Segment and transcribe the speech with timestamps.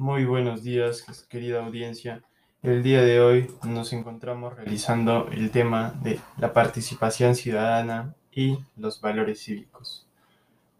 [0.00, 2.22] Muy buenos días, querida audiencia.
[2.62, 9.02] El día de hoy nos encontramos realizando el tema de la participación ciudadana y los
[9.02, 10.08] valores cívicos.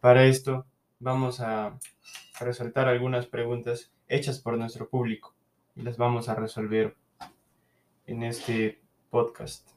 [0.00, 0.64] Para esto
[1.00, 1.78] vamos a
[2.40, 5.34] resaltar algunas preguntas hechas por nuestro público
[5.76, 6.96] y las vamos a resolver
[8.06, 8.80] en este
[9.10, 9.68] podcast.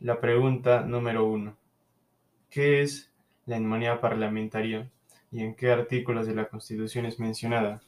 [0.00, 1.56] La pregunta número uno.
[2.50, 3.08] ¿Qué es
[3.44, 4.90] la inmunidad parlamentaria
[5.30, 7.82] y en qué artículos de la Constitución es mencionada?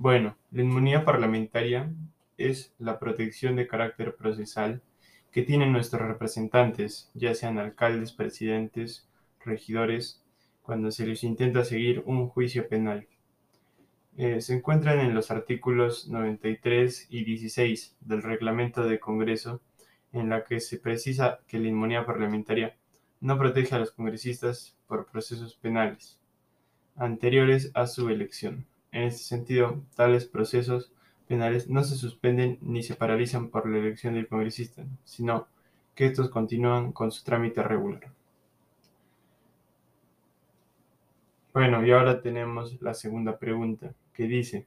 [0.00, 1.92] Bueno, la inmunidad parlamentaria
[2.36, 4.80] es la protección de carácter procesal
[5.32, 9.08] que tienen nuestros representantes, ya sean alcaldes, presidentes,
[9.44, 10.22] regidores,
[10.62, 13.08] cuando se les intenta seguir un juicio penal.
[14.16, 19.62] Eh, se encuentran en los artículos 93 y 16 del reglamento de Congreso,
[20.12, 22.76] en la que se precisa que la inmunidad parlamentaria
[23.20, 26.20] no protege a los congresistas por procesos penales
[26.94, 28.64] anteriores a su elección.
[28.98, 30.90] En este sentido, tales procesos
[31.28, 35.46] penales no se suspenden ni se paralizan por la elección del congresista, sino
[35.94, 38.10] que estos continúan con su trámite regular.
[41.54, 44.66] Bueno, y ahora tenemos la segunda pregunta, que dice,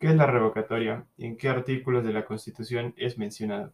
[0.00, 3.70] ¿qué es la revocatoria y en qué artículos de la Constitución es mencionada?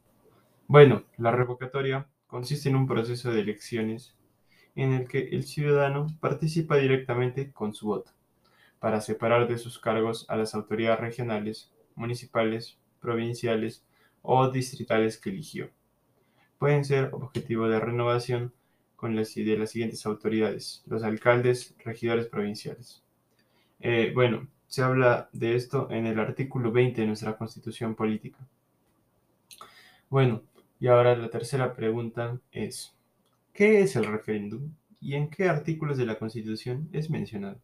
[0.67, 4.15] Bueno, la revocatoria consiste en un proceso de elecciones
[4.75, 8.13] en el que el ciudadano participa directamente con su voto
[8.81, 13.85] para separar de sus cargos a las autoridades regionales, municipales, provinciales
[14.23, 15.71] o distritales que eligió.
[16.59, 18.53] Pueden ser objetivo de renovación
[18.97, 23.03] con las de las siguientes autoridades, los alcaldes, regidores provinciales.
[23.81, 28.39] Eh, bueno, se habla de esto en el artículo 20 de nuestra Constitución Política.
[30.11, 30.43] Bueno,
[30.79, 32.95] y ahora la tercera pregunta es,
[33.53, 37.59] ¿qué es el referéndum y en qué artículos de la Constitución es mencionado?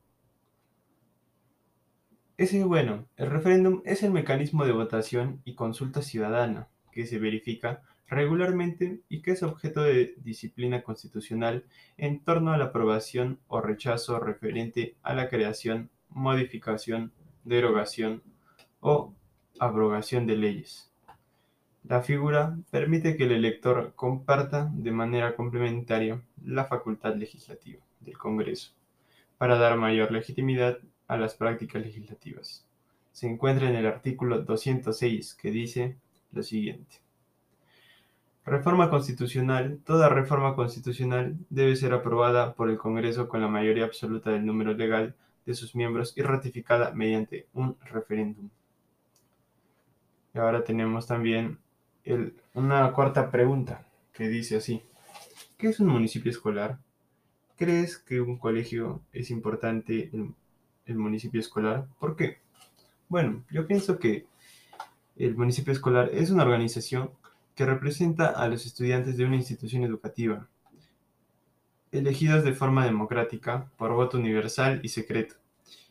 [2.38, 7.80] Ese bueno, el referéndum es el mecanismo de votación y consulta ciudadana que se verifica
[8.08, 11.64] regularmente y que es objeto de disciplina constitucional
[11.96, 17.10] en torno a la aprobación o rechazo referente a la creación, modificación,
[17.44, 18.22] derogación
[18.80, 19.14] o
[19.58, 20.92] abrogación de leyes.
[21.84, 28.72] La figura permite que el elector comparta de manera complementaria la facultad legislativa del Congreso
[29.38, 30.78] para dar mayor legitimidad
[31.08, 32.66] a las prácticas legislativas.
[33.12, 35.96] Se encuentra en el artículo 206 que dice
[36.32, 36.96] lo siguiente.
[38.44, 39.80] Reforma constitucional.
[39.84, 44.72] Toda reforma constitucional debe ser aprobada por el Congreso con la mayoría absoluta del número
[44.72, 45.16] legal
[45.46, 48.50] de sus miembros y ratificada mediante un referéndum.
[50.34, 51.58] Y ahora tenemos también
[52.54, 54.82] una cuarta pregunta que dice así.
[55.56, 56.78] ¿Qué es un municipio escolar?
[57.56, 60.10] ¿Crees que un colegio es importante
[60.86, 61.86] el municipio escolar.
[61.98, 62.38] ¿Por qué?
[63.08, 64.26] Bueno, yo pienso que
[65.16, 67.10] el municipio escolar es una organización
[67.54, 70.48] que representa a los estudiantes de una institución educativa,
[71.90, 75.36] elegidos de forma democrática por voto universal y secreto,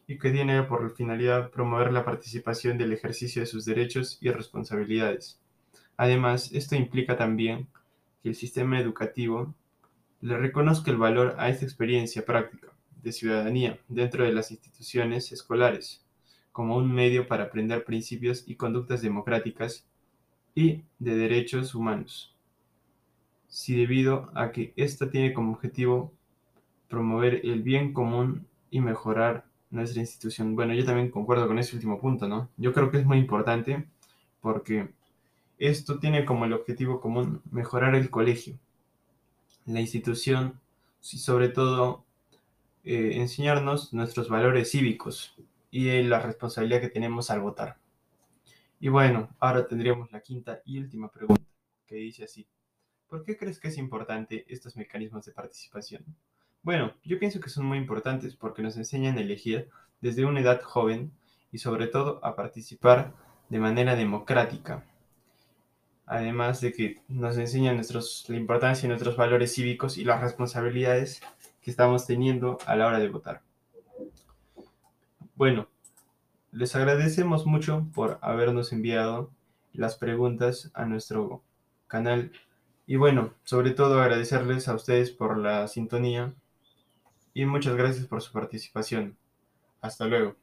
[0.08, 5.40] y que tiene por finalidad promover la participación del ejercicio de sus derechos y responsabilidades.
[5.98, 7.68] Además, esto implica también
[8.22, 9.56] que el sistema educativo
[10.22, 12.76] le reconozca el valor a esta experiencia práctica
[13.06, 16.04] de ciudadanía dentro de las instituciones escolares,
[16.52, 19.86] como un medio para aprender principios y conductas democráticas
[20.56, 22.36] y de derechos humanos.
[23.48, 26.12] Si debido a que ésta tiene como objetivo
[26.90, 30.56] promover el bien común y mejorar nuestra institución.
[30.56, 32.50] Bueno, yo también concuerdo con ese último punto, ¿no?
[32.58, 33.86] Yo creo que es muy importante
[34.42, 34.90] porque
[35.60, 38.58] esto tiene como el objetivo común mejorar el colegio,
[39.66, 40.60] la institución,
[41.12, 42.05] y sobre todo
[42.86, 45.36] eh, enseñarnos nuestros valores cívicos
[45.72, 47.78] y la responsabilidad que tenemos al votar.
[48.80, 51.44] Y bueno, ahora tendríamos la quinta y última pregunta,
[51.88, 52.48] que dice así.
[53.08, 56.06] ¿Por qué crees que es importante estos mecanismos de participación?
[56.62, 59.70] Bueno, yo pienso que son muy importantes porque nos enseñan a elegir
[60.00, 61.12] desde una edad joven
[61.52, 63.14] y sobre todo a participar
[63.50, 64.86] de manera democrática.
[66.06, 71.22] Además de que nos enseñan nuestros, la importancia de nuestros valores cívicos y las responsabilidades
[71.66, 73.42] que estamos teniendo a la hora de votar.
[75.34, 75.68] Bueno,
[76.52, 79.32] les agradecemos mucho por habernos enviado
[79.74, 81.42] las preguntas a nuestro
[81.88, 82.32] canal
[82.86, 86.36] y bueno, sobre todo agradecerles a ustedes por la sintonía
[87.34, 89.18] y muchas gracias por su participación.
[89.82, 90.36] Hasta luego.